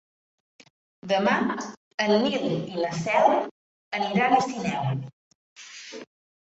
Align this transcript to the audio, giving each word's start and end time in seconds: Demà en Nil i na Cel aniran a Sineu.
Demà 1.11 1.35
en 2.07 2.15
Nil 2.25 2.49
i 2.73 2.81
na 2.81 2.91
Cel 3.03 3.31
aniran 4.01 4.39
a 4.41 4.43
Sineu. 4.51 4.93